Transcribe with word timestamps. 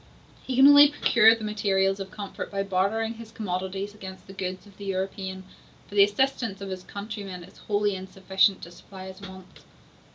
He 0.41 0.55
can 0.55 0.65
only 0.67 0.89
procure 0.89 1.35
the 1.35 1.43
materials 1.43 1.99
of 1.99 2.09
comfort 2.09 2.49
by 2.51 2.63
bartering 2.63 3.13
his 3.13 3.31
commodities 3.31 3.93
against 3.93 4.25
the 4.25 4.33
goods 4.33 4.65
of 4.65 4.75
the 4.77 4.85
European, 4.85 5.43
for 5.87 5.93
the 5.93 6.03
assistance 6.03 6.59
of 6.59 6.71
his 6.71 6.81
countrymen 6.81 7.43
is 7.43 7.59
wholly 7.59 7.93
insufficient 7.95 8.63
to 8.63 8.71
supply 8.71 9.05
his 9.09 9.21
wants. 9.21 9.61